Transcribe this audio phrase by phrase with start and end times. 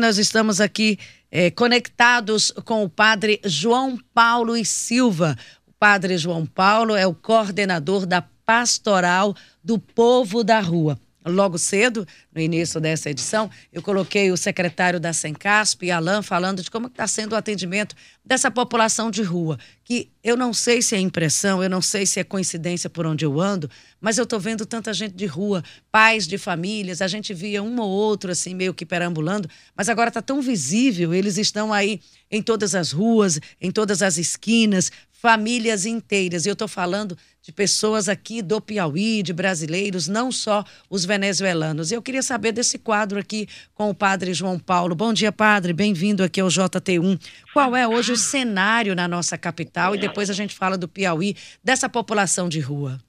[0.00, 0.96] Nós estamos aqui
[1.28, 5.36] eh, conectados com o padre João Paulo e Silva.
[5.66, 10.96] O padre João Paulo é o coordenador da pastoral do povo da rua.
[11.28, 16.70] Logo cedo, no início dessa edição, eu coloquei o secretário da Sencasp, Alain, falando de
[16.70, 17.94] como está sendo o atendimento
[18.24, 22.20] dessa população de rua, que eu não sei se é impressão, eu não sei se
[22.20, 23.70] é coincidência por onde eu ando,
[24.00, 27.80] mas eu estou vendo tanta gente de rua, pais de famílias, a gente via um
[27.80, 32.42] ou outro assim meio que perambulando, mas agora está tão visível, eles estão aí em
[32.42, 36.46] todas as ruas, em todas as esquinas, famílias inteiras.
[36.46, 41.90] E eu estou falando de pessoas aqui do Piauí, de brasileiros, não só os venezuelanos.
[41.90, 44.94] Eu queria saber desse quadro aqui com o padre João Paulo.
[44.94, 45.72] Bom dia, padre.
[45.72, 47.20] Bem-vindo aqui ao JT1.
[47.52, 49.96] Qual é hoje o cenário na nossa capital?
[49.96, 53.00] E depois a gente fala do Piauí, dessa população de rua.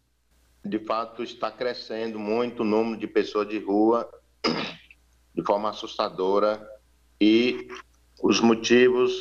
[0.65, 4.09] De fato, está crescendo muito o número de pessoas de rua
[5.35, 6.67] de forma assustadora
[7.21, 7.67] e
[8.23, 9.13] os motivos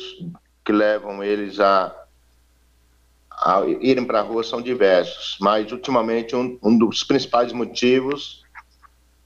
[0.65, 1.98] que levam eles a
[3.41, 8.43] a irem para a rua são diversos, mas ultimamente um, um, dos principais motivos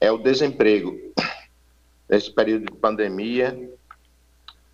[0.00, 0.96] é o desemprego.
[2.08, 3.70] Nesse período de pandemia,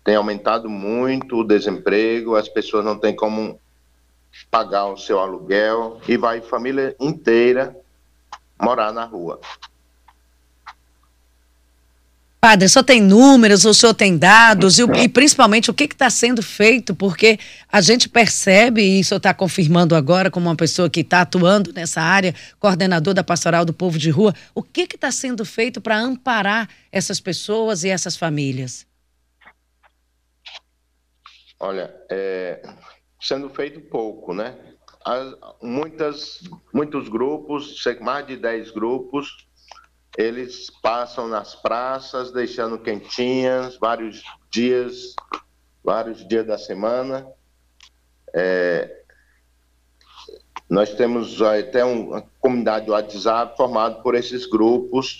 [0.03, 3.59] tem aumentado muito o desemprego, as pessoas não têm como
[4.49, 7.75] pagar o seu aluguel e vai família inteira
[8.61, 9.39] morar na rua.
[12.43, 16.41] Padre, só tem números, o senhor tem dados e, e principalmente o que está sendo
[16.41, 17.37] feito, porque
[17.71, 21.71] a gente percebe, e o senhor está confirmando agora, como uma pessoa que está atuando
[21.71, 25.99] nessa área, coordenador da Pastoral do Povo de Rua, o que está sendo feito para
[25.99, 28.87] amparar essas pessoas e essas famílias?
[31.59, 32.67] Olha, é,
[33.21, 34.57] sendo feito pouco, né?
[35.05, 36.41] As, muitas,
[36.73, 39.47] muitos grupos, mais de 10 grupos,
[40.17, 45.15] eles passam nas praças, deixando quentinhas, vários dias,
[45.83, 47.27] vários dias da semana.
[48.33, 49.01] É,
[50.69, 55.19] nós temos até uma comunidade do WhatsApp formada por esses grupos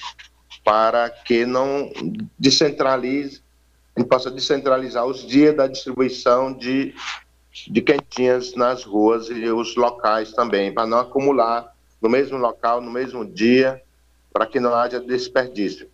[0.63, 1.91] para que não
[2.38, 3.41] descentralize,
[4.09, 6.94] possa descentralizar os dias da distribuição de,
[7.68, 12.91] de quentinhas nas ruas e os locais também, para não acumular no mesmo local, no
[12.91, 13.81] mesmo dia,
[14.34, 15.90] para que não haja desperdício.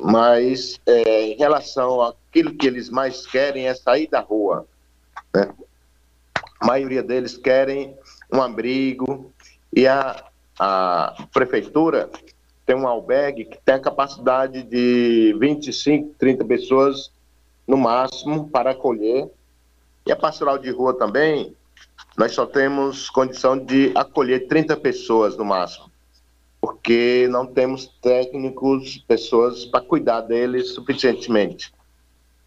[0.00, 4.66] Mas é, em relação àquilo que eles mais querem é sair da rua.
[5.34, 5.52] Né?
[6.60, 7.96] A maioria deles querem
[8.32, 9.32] um abrigo
[9.74, 10.24] e a,
[10.58, 12.10] a prefeitura
[12.66, 17.10] tem um albergue que tem a capacidade de 25, 30 pessoas
[17.66, 19.30] no máximo para acolher.
[20.06, 21.54] E a pastoral de rua também,
[22.16, 25.90] nós só temos condição de acolher 30 pessoas no máximo
[26.60, 31.72] porque não temos técnicos, pessoas para cuidar deles suficientemente.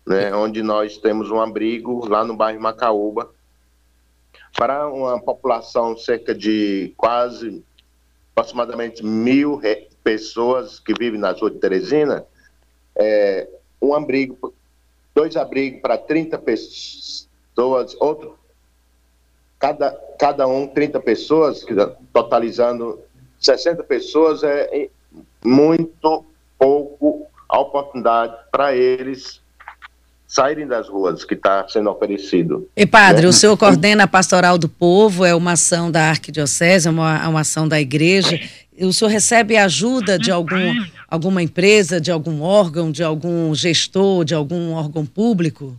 [0.06, 0.34] Né?
[0.34, 3.32] Onde nós temos um abrigo lá no bairro Macaúba,
[4.58, 7.64] para uma população cerca de quase
[8.36, 9.62] aproximadamente mil
[10.04, 12.26] pessoas que vivem na rua de Teresina,
[12.96, 13.48] é,
[13.82, 14.54] um abrigo,
[15.16, 18.38] dois abrigos para 30 pessoas, outro,
[19.60, 21.66] cada, cada um 30 pessoas,
[22.12, 23.00] totalizando
[23.42, 24.90] 60 pessoas é
[25.44, 26.26] muito
[26.58, 29.42] pouco a oportunidade para eles
[30.28, 32.70] saírem das ruas que está sendo oferecido.
[32.78, 33.28] E padre, né?
[33.28, 37.42] o senhor coordena a Pastoral do Povo, é uma ação da Arquidiocese, é uma, uma
[37.42, 38.40] ação da igreja.
[38.80, 40.74] O senhor recebe ajuda de algum,
[41.10, 45.76] alguma empresa, de algum órgão, de algum gestor, de algum órgão público?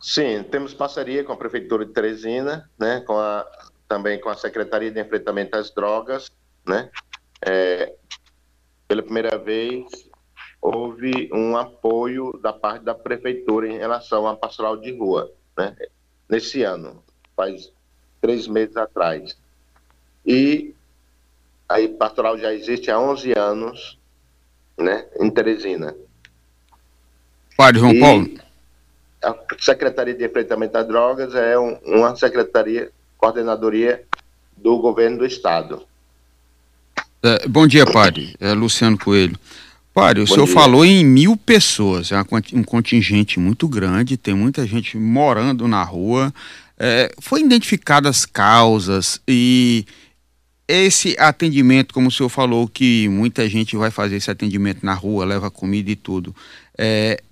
[0.00, 3.46] Sim, temos parceria com a Prefeitura de Teresina, né, com a
[3.92, 6.32] também com a Secretaria de Enfrentamento às Drogas,
[6.66, 6.88] né?
[7.44, 7.92] É,
[8.88, 9.84] pela primeira vez
[10.62, 15.76] houve um apoio da parte da prefeitura em relação à pastoral de rua, né?
[16.26, 17.04] Nesse ano,
[17.36, 17.70] faz
[18.18, 19.36] três meses atrás.
[20.24, 20.74] E
[21.68, 23.98] a pastoral já existe há 11 anos,
[24.78, 25.06] né?
[25.20, 25.94] Em Teresina.
[27.58, 28.40] Padre João e Paulo.
[29.22, 32.90] A Secretaria de Enfrentamento às Drogas é um, uma secretaria
[33.22, 34.02] coordenadoria
[34.56, 35.84] do governo do estado.
[37.22, 38.34] É, bom dia, padre.
[38.40, 39.38] É Luciano Coelho.
[39.94, 40.54] Padre, o bom senhor dia.
[40.54, 42.16] falou em mil pessoas, é
[42.54, 46.34] um contingente muito grande, tem muita gente morando na rua.
[46.76, 49.86] É, foi identificadas as causas e
[50.66, 55.24] esse atendimento, como o senhor falou, que muita gente vai fazer esse atendimento na rua,
[55.24, 56.34] leva comida e tudo.
[56.76, 57.22] É,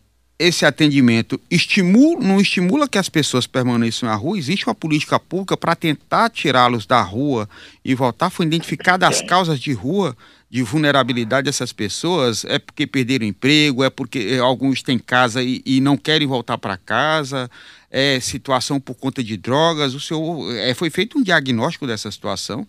[0.40, 4.38] esse atendimento estimula, não estimula que as pessoas permaneçam na rua?
[4.38, 7.46] Existe uma política pública para tentar tirá-los da rua
[7.84, 8.30] e voltar?
[8.30, 10.16] Foi identificada as causas de rua,
[10.48, 12.46] de vulnerabilidade dessas pessoas?
[12.46, 13.84] É porque perderam emprego?
[13.84, 17.50] É porque alguns têm casa e, e não querem voltar para casa?
[17.90, 19.92] É situação por conta de drogas?
[19.92, 22.66] O senhor, é, foi feito um diagnóstico dessa situação?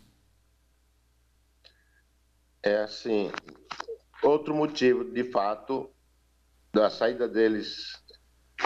[2.62, 3.32] É assim,
[4.22, 5.90] outro motivo, de fato,
[6.74, 8.02] da saída deles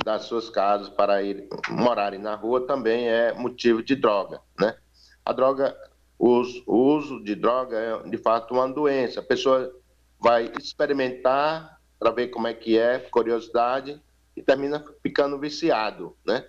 [0.03, 4.75] das suas casas para ir morarem na rua também é motivo de droga, né?
[5.23, 5.75] A droga,
[6.19, 9.19] o uso, o uso de droga é de fato uma doença.
[9.19, 9.73] A pessoa
[10.19, 13.99] vai experimentar para ver como é que é, curiosidade
[14.35, 16.45] e termina ficando viciado, né?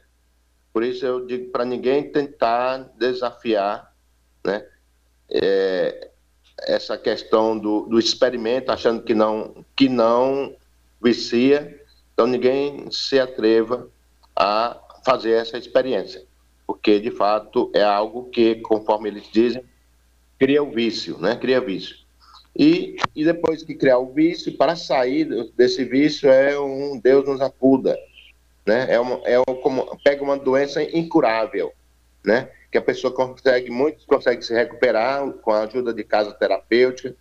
[0.72, 3.94] Por isso eu digo para ninguém tentar desafiar,
[4.44, 4.66] né?
[5.30, 6.10] É,
[6.62, 10.54] essa questão do, do experimento, achando que não que não
[11.02, 11.80] vicia,
[12.12, 13.88] então ninguém se atreva
[14.34, 16.24] a fazer essa experiência,
[16.66, 19.62] porque de fato é algo que, conforme eles dizem,
[20.38, 21.36] cria o vício, né?
[21.36, 21.96] Cria vício.
[22.58, 27.40] E, e depois que criar o vício, para sair desse vício é um Deus nos
[27.40, 27.98] acuda,
[28.66, 28.86] né?
[28.88, 31.72] É, uma, é como pega uma doença incurável,
[32.24, 32.50] né?
[32.72, 37.14] Que a pessoa consegue, muitos conseguem se recuperar com a ajuda de casa terapêutica,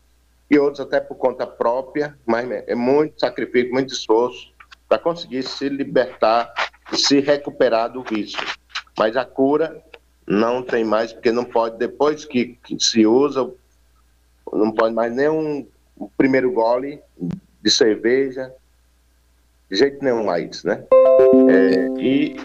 [0.49, 4.53] e outros até por conta própria, mas é muito sacrifício, muito esforço
[4.87, 6.53] para conseguir se libertar
[6.91, 8.39] e se recuperar do vício.
[8.97, 9.83] Mas a cura
[10.27, 13.49] não tem mais, porque não pode, depois que, que se usa,
[14.51, 15.67] não pode mais nem um,
[15.99, 16.99] um primeiro gole
[17.61, 18.51] de cerveja,
[19.69, 20.83] de jeito nenhum mais, né?
[21.49, 22.35] É, e,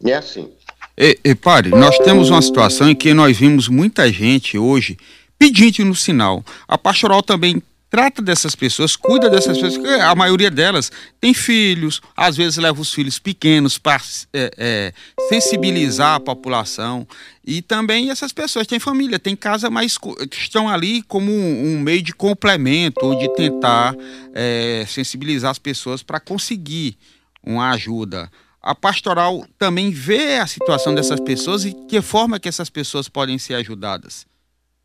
[0.00, 0.52] e é assim.
[0.96, 4.96] E, e pare, nós temos uma situação em que nós vimos muita gente hoje
[5.38, 6.44] pedinte no sinal.
[6.66, 10.90] A pastoral também trata dessas pessoas, cuida dessas pessoas, a maioria delas
[11.20, 14.02] tem filhos, às vezes leva os filhos pequenos para
[14.32, 14.92] é, é,
[15.28, 17.06] sensibilizar a população.
[17.44, 19.96] E também essas pessoas têm família, têm casa, mas
[20.32, 23.94] estão ali como um, um meio de complemento ou de tentar
[24.34, 26.98] é, sensibilizar as pessoas para conseguir
[27.42, 28.30] uma ajuda.
[28.60, 33.38] A pastoral também vê a situação dessas pessoas e que forma que essas pessoas podem
[33.38, 34.26] ser ajudadas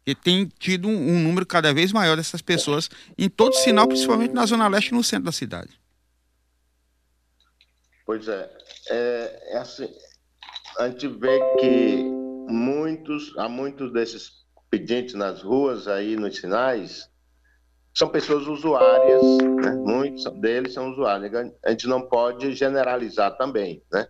[0.06, 4.34] que tem tido um, um, número cada vez maior dessas pessoas em todo sinal, principalmente
[4.34, 5.80] na Zona Leste e no centro da cidade.
[8.06, 8.50] Pois é.
[8.90, 9.90] é, é assim,
[10.80, 12.04] a gente vê que
[12.50, 17.10] muitos, há muitos desses pedintes nas ruas, aí nos sinais,
[17.94, 19.22] são pessoas usuárias,
[19.62, 19.72] né?
[19.86, 21.32] muitos deles são usuários.
[21.64, 24.08] A gente não pode generalizar também, né?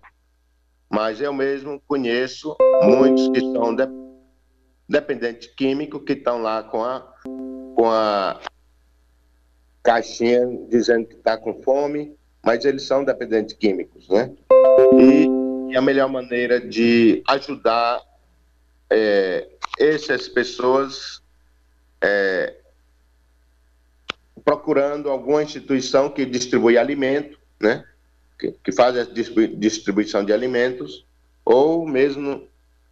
[0.90, 3.76] Mas eu mesmo conheço muitos que são
[4.92, 8.42] dependente químico que estão lá com a, com a
[9.82, 14.34] caixinha dizendo que está com fome, mas eles são dependentes químicos, né?
[15.00, 18.02] E, e a melhor maneira de ajudar
[18.90, 19.48] é,
[19.80, 21.22] essas pessoas
[22.02, 22.58] é,
[24.44, 27.86] procurando alguma instituição que distribui alimento, né?
[28.38, 31.06] Que, que faz a distribuição de alimentos,
[31.46, 32.48] ou mesmo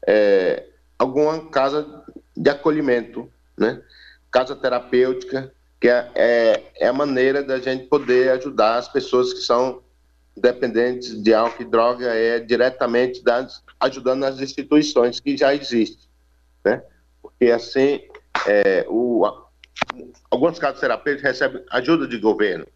[0.08, 0.70] é,
[1.00, 2.04] alguma casa
[2.36, 3.82] de acolhimento, né?
[4.30, 9.40] Casa terapêutica, que é, é, é a maneira da gente poder ajudar as pessoas que
[9.40, 9.82] são
[10.36, 16.08] dependentes de álcool e droga, é diretamente das, ajudando as instituições que já existem,
[16.66, 16.84] né?
[17.22, 18.02] Porque assim,
[18.46, 19.26] é, o,
[20.30, 22.68] alguns casos terapêuticos recebem ajuda de governo,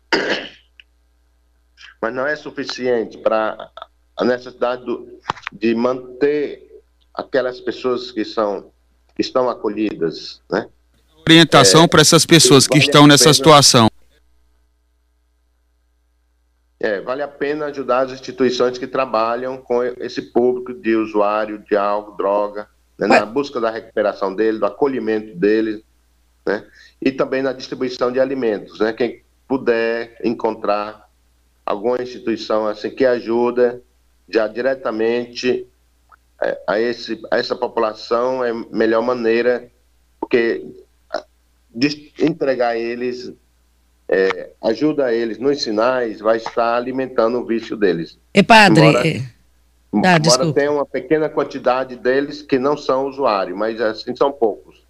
[2.02, 3.70] mas não é suficiente para
[4.18, 5.20] a necessidade do,
[5.52, 6.73] de manter
[7.14, 8.72] aquelas pessoas que são
[9.16, 10.68] que estão acolhidas, né?
[11.28, 13.90] Orientação é, para essas pessoas que vale estão nessa pena, situação.
[16.80, 21.78] É, vale a pena ajudar as instituições que trabalham com esse público de usuário de
[21.78, 22.68] álcool, droga,
[22.98, 25.86] né, na busca da recuperação dele, do acolhimento dele,
[26.46, 26.66] né?
[27.02, 28.92] E também na distribuição de alimentos, né?
[28.92, 31.08] Quem puder encontrar
[31.66, 33.82] alguma instituição assim que ajuda
[34.28, 35.68] já diretamente
[36.68, 39.70] a, esse, a essa população é a melhor maneira,
[40.20, 40.66] porque
[42.20, 43.32] entregar eles,
[44.10, 48.18] é, ajuda eles nos sinais, vai estar alimentando o vício deles.
[48.34, 48.88] E padre...
[48.88, 49.22] Embora, é...
[50.06, 54.84] ah, embora tenha uma pequena quantidade deles que não são usuários, mas assim são poucos.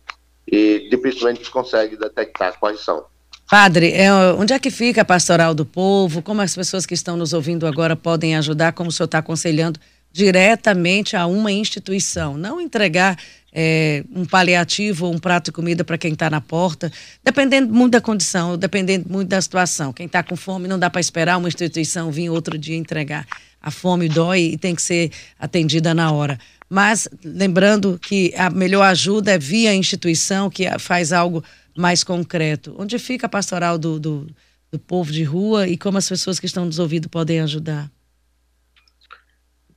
[0.47, 3.05] E dificilmente consegue detectar quais são.
[3.49, 6.21] Padre, é, onde é que fica a pastoral do povo?
[6.21, 8.73] Como as pessoas que estão nos ouvindo agora podem ajudar?
[8.73, 9.79] Como o senhor está aconselhando
[10.13, 13.17] diretamente a uma instituição, não entregar
[13.51, 16.91] é, um paliativo ou um prato de comida para quem está na porta,
[17.23, 19.91] dependendo muito da condição, dependendo muito da situação.
[19.91, 23.25] Quem está com fome não dá para esperar uma instituição vir outro dia entregar.
[23.59, 26.39] A fome dói e tem que ser atendida na hora.
[26.69, 31.43] Mas lembrando que a melhor ajuda é via instituição que faz algo
[31.75, 32.75] mais concreto.
[32.77, 34.27] Onde fica a pastoral do, do,
[34.71, 37.89] do povo de rua e como as pessoas que estão nos ouvindo podem ajudar?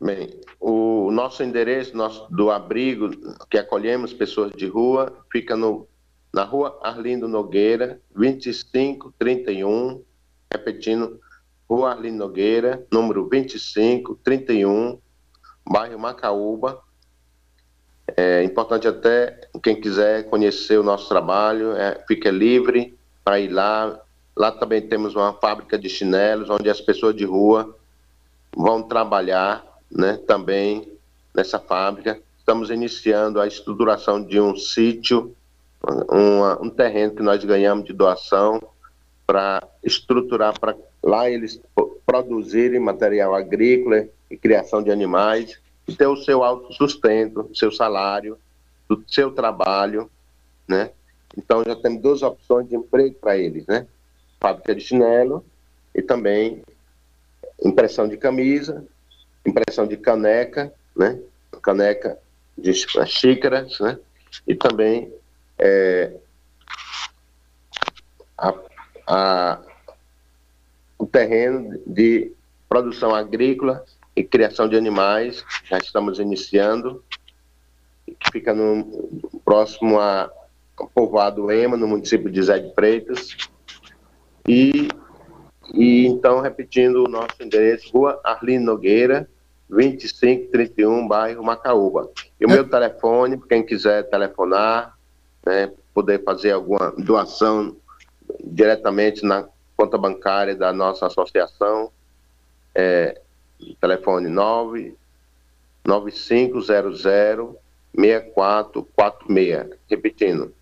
[0.00, 0.28] Bem,
[0.60, 3.10] o nosso endereço nosso, do abrigo
[3.48, 5.88] que acolhemos pessoas de rua fica no,
[6.32, 10.02] na rua Arlindo Nogueira, 2531,
[10.52, 11.18] repetindo,
[11.68, 15.00] rua Arlindo Nogueira, número 2531,
[15.66, 16.82] bairro Macaúba.
[18.14, 23.98] É importante até quem quiser conhecer o nosso trabalho, é, fica livre para ir lá.
[24.36, 27.74] Lá também temos uma fábrica de chinelos, onde as pessoas de rua
[28.54, 30.92] vão trabalhar né, também
[31.34, 32.18] nessa fábrica.
[32.38, 35.34] Estamos iniciando a estruturação de um sítio,
[36.08, 38.60] uma, um terreno que nós ganhamos de doação
[39.26, 41.60] para estruturar para lá eles
[42.04, 48.38] produzirem material agrícola e criação de animais e ter o seu autossustento, seu salário,
[48.88, 50.10] do seu trabalho,
[50.66, 50.90] né?
[51.36, 53.86] Então já temos duas opções de emprego para eles, né?
[54.40, 55.44] Fábrica de chinelo
[55.94, 56.62] e também
[57.62, 58.84] impressão de camisa
[59.46, 61.18] impressão de caneca, né?
[61.62, 62.18] Caneca
[62.56, 63.98] de xícaras, né?
[64.46, 65.12] E também
[65.58, 66.12] é,
[68.36, 68.54] a,
[69.06, 69.60] a,
[70.98, 72.32] o terreno de
[72.68, 73.84] produção agrícola
[74.14, 77.04] e criação de animais, já estamos iniciando,
[78.06, 80.30] que fica no próximo a
[80.94, 83.36] povoado Ema, no município de Zé de Freitas.
[84.46, 84.88] E,
[85.74, 89.28] e então, repetindo o nosso endereço, Rua Arlindo Nogueira,
[89.68, 92.10] 2531, bairro Macaúba.
[92.40, 94.96] E o meu telefone, quem quiser telefonar,
[95.44, 97.76] né, poder fazer alguma doação
[98.44, 101.90] diretamente na conta bancária da nossa associação,
[102.74, 103.20] é
[103.80, 104.96] telefone 9
[105.84, 106.66] 9500
[107.94, 109.78] 6446.
[109.88, 110.52] Repetindo,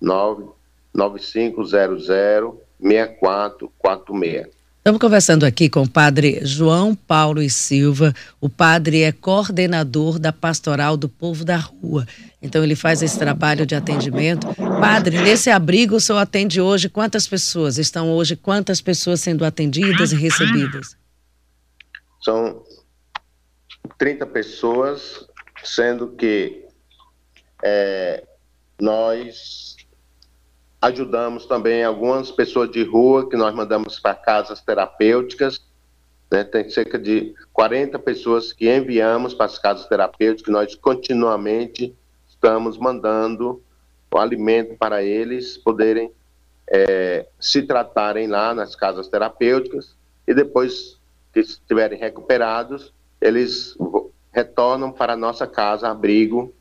[0.00, 0.48] 9
[0.94, 4.57] 9500 6446.
[4.88, 8.14] Estamos conversando aqui com o padre João Paulo e Silva.
[8.40, 12.06] O padre é coordenador da Pastoral do Povo da Rua.
[12.40, 14.46] Então, ele faz esse trabalho de atendimento.
[14.56, 17.76] Padre, nesse abrigo, o senhor atende hoje quantas pessoas?
[17.76, 20.96] Estão hoje quantas pessoas sendo atendidas e recebidas?
[22.22, 22.64] São
[23.98, 25.28] 30 pessoas,
[25.62, 26.64] sendo que
[27.62, 28.24] é,
[28.80, 29.76] nós
[30.80, 35.60] Ajudamos também algumas pessoas de rua que nós mandamos para casas terapêuticas.
[36.30, 36.44] Né?
[36.44, 40.52] Tem cerca de 40 pessoas que enviamos para as casas terapêuticas.
[40.52, 41.96] Nós continuamente
[42.28, 43.62] estamos mandando
[44.12, 46.12] o alimento para eles poderem
[46.70, 50.98] é, se tratarem lá nas casas terapêuticas e depois
[51.32, 53.76] que estiverem recuperados, eles
[54.30, 56.54] retornam para a nossa casa abrigo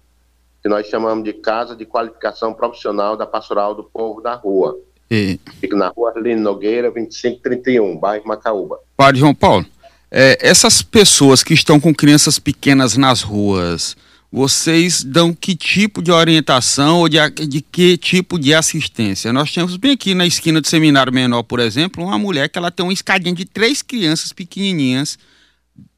[0.62, 4.78] que nós chamamos de Casa de Qualificação Profissional da Pastoral do Povo da Rua.
[5.10, 5.40] E...
[5.62, 8.80] Fica na rua Arlindo Nogueira, 2531, bairro Macaúba.
[8.96, 9.66] Padre João Paulo,
[10.12, 13.96] é, essas pessoas que estão com crianças pequenas nas ruas,
[14.32, 19.32] vocês dão que tipo de orientação ou de, de que tipo de assistência?
[19.32, 22.72] Nós temos bem aqui na esquina do Seminário Menor, por exemplo, uma mulher que ela
[22.72, 25.18] tem uma escadinha de três crianças pequenininhas,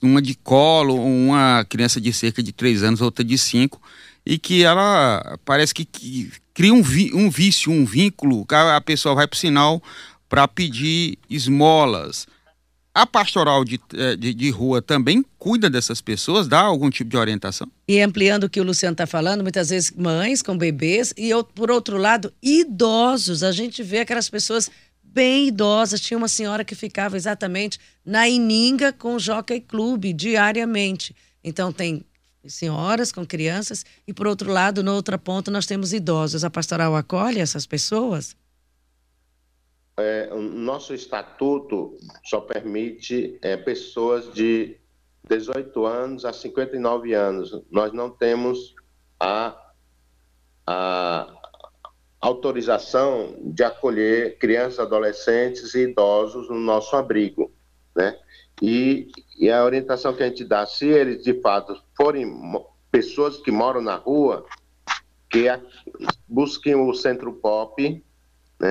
[0.01, 3.81] uma de colo, uma criança de cerca de três anos, outra de cinco,
[4.25, 9.15] e que ela parece que, que cria um, vi, um vício, um vínculo, a pessoa
[9.15, 9.81] vai para o sinal
[10.27, 12.27] para pedir esmolas.
[12.93, 17.17] A pastoral de, eh, de, de, rua também cuida dessas pessoas, dá algum tipo de
[17.17, 17.71] orientação?
[17.87, 21.71] E ampliando o que o Luciano está falando, muitas vezes mães com bebês e, por
[21.71, 23.41] outro lado, idosos.
[23.43, 24.69] A gente vê aquelas pessoas
[25.03, 26.01] bem idosas.
[26.01, 31.15] Tinha uma senhora que ficava exatamente na Ininga com o Jockey Clube diariamente.
[31.43, 32.03] Então, tem
[32.47, 36.43] senhoras com crianças e por outro lado, no outro ponto, nós temos idosos.
[36.43, 38.35] A pastoral acolhe essas pessoas?
[39.97, 44.77] É, o nosso estatuto só permite é, pessoas de
[45.27, 47.61] 18 anos a 59 anos.
[47.69, 48.73] Nós não temos
[49.19, 49.71] a,
[50.65, 51.27] a
[52.21, 57.51] autorização de acolher crianças, adolescentes e idosos no nosso abrigo,
[57.95, 58.17] né?
[58.61, 62.29] E, e a orientação que a gente dá, se eles de fato forem
[62.91, 64.45] pessoas que moram na rua,
[65.29, 65.47] que
[66.27, 68.03] busquem o centro pop,
[68.59, 68.69] né?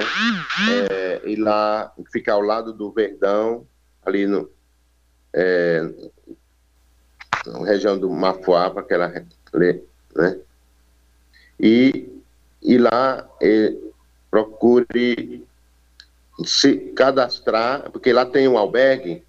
[0.90, 3.66] É, e lá ficar ao lado do Verdão,
[4.04, 4.50] ali no
[5.32, 5.90] é,
[7.64, 10.40] região do Mafuá, para aquela né?
[11.58, 12.22] e,
[12.60, 13.74] e lá é,
[14.30, 15.46] procure
[16.44, 19.26] se cadastrar, porque lá tem um albergue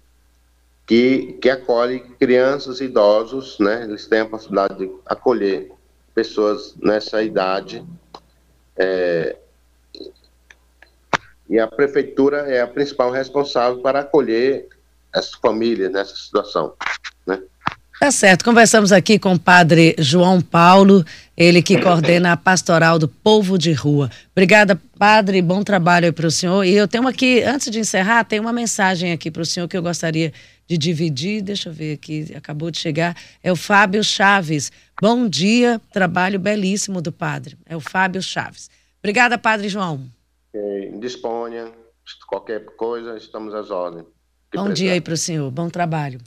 [0.90, 3.84] que, que acolhe crianças e idosos, né?
[3.84, 5.70] Eles têm a possibilidade de acolher
[6.12, 7.86] pessoas nessa idade.
[8.76, 9.36] É,
[11.48, 14.66] e a prefeitura é a principal responsável para acolher
[15.12, 16.72] as famílias nessa situação,
[17.24, 17.40] né?
[18.00, 18.44] Tá certo.
[18.44, 21.04] Conversamos aqui com o padre João Paulo,
[21.40, 24.10] ele que coordena a pastoral do povo de rua.
[24.32, 25.40] Obrigada, padre.
[25.40, 26.62] Bom trabalho aí para o senhor.
[26.64, 29.74] E eu tenho aqui, antes de encerrar, tem uma mensagem aqui para o senhor que
[29.74, 30.34] eu gostaria
[30.68, 31.40] de dividir.
[31.40, 33.16] Deixa eu ver aqui, acabou de chegar.
[33.42, 34.70] É o Fábio Chaves.
[35.00, 37.56] Bom dia, trabalho belíssimo do padre.
[37.64, 38.68] É o Fábio Chaves.
[38.98, 40.06] Obrigada, padre João.
[41.00, 41.72] Disponha.
[42.28, 44.04] Qualquer coisa, estamos às ordens.
[44.54, 44.74] Bom precisar.
[44.74, 45.50] dia aí para o senhor.
[45.50, 46.20] Bom trabalho.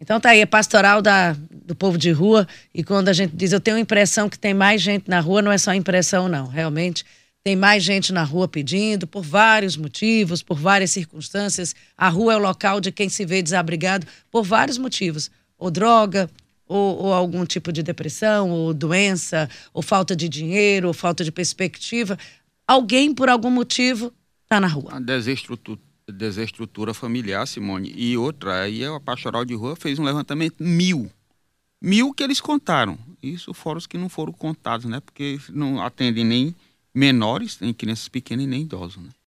[0.00, 3.52] Então tá aí, a pastoral da, do povo de rua, e quando a gente diz,
[3.52, 6.46] eu tenho a impressão que tem mais gente na rua, não é só impressão não,
[6.46, 7.04] realmente
[7.44, 11.74] tem mais gente na rua pedindo, por vários motivos, por várias circunstâncias.
[11.94, 16.30] A rua é o local de quem se vê desabrigado por vários motivos, ou droga,
[16.66, 21.30] ou, ou algum tipo de depressão, ou doença, ou falta de dinheiro, ou falta de
[21.30, 22.18] perspectiva.
[22.66, 24.10] Alguém, por algum motivo,
[24.44, 24.98] está na rua.
[24.98, 25.78] Desestrutura
[26.12, 27.92] desestrutura familiar, Simone.
[27.96, 31.10] E outra, aí a Pastoral de Rua fez um levantamento mil.
[31.80, 32.98] Mil que eles contaram.
[33.22, 35.00] Isso fora os que não foram contados, né?
[35.00, 36.54] Porque não atendem nem
[36.94, 39.10] menores, nem crianças pequenas e nem idosos, né?